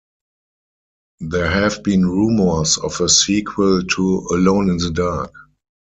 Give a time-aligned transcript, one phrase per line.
[1.19, 5.31] There have been rumors of a sequel to "Alone in the Dark".